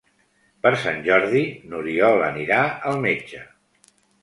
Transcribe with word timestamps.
Per 0.63 0.71
Sant 0.83 0.97
Jordi 1.07 1.43
n'Oriol 1.73 2.25
anirà 2.31 2.65
al 2.95 3.01
metge. 3.07 3.45